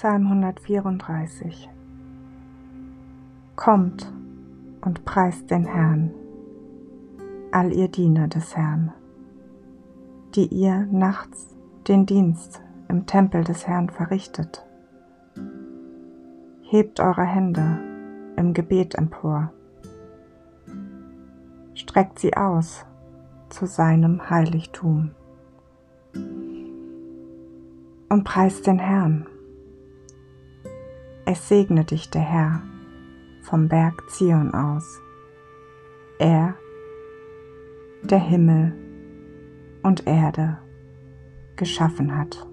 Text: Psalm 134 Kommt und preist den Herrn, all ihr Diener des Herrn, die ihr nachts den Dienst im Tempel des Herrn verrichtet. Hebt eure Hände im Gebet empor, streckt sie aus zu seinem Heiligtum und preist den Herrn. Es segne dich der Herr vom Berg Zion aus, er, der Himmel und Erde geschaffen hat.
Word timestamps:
Psalm 0.00 0.28
134 0.28 1.68
Kommt 3.54 4.10
und 4.80 5.04
preist 5.04 5.50
den 5.50 5.66
Herrn, 5.66 6.10
all 7.52 7.70
ihr 7.70 7.88
Diener 7.88 8.26
des 8.26 8.56
Herrn, 8.56 8.94
die 10.34 10.46
ihr 10.46 10.88
nachts 10.90 11.54
den 11.86 12.06
Dienst 12.06 12.62
im 12.88 13.04
Tempel 13.04 13.44
des 13.44 13.66
Herrn 13.66 13.90
verrichtet. 13.90 14.64
Hebt 16.62 16.98
eure 16.98 17.26
Hände 17.26 17.78
im 18.38 18.54
Gebet 18.54 18.94
empor, 18.94 19.52
streckt 21.74 22.20
sie 22.20 22.34
aus 22.38 22.86
zu 23.50 23.66
seinem 23.66 24.30
Heiligtum 24.30 25.10
und 28.08 28.24
preist 28.24 28.66
den 28.66 28.78
Herrn. 28.78 29.26
Es 31.32 31.46
segne 31.46 31.84
dich 31.84 32.10
der 32.10 32.22
Herr 32.22 32.60
vom 33.42 33.68
Berg 33.68 34.10
Zion 34.10 34.52
aus, 34.52 35.00
er, 36.18 36.56
der 38.02 38.18
Himmel 38.18 38.74
und 39.84 40.08
Erde 40.08 40.58
geschaffen 41.54 42.18
hat. 42.18 42.49